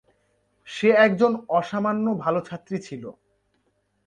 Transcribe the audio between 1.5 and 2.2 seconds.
অসামান্য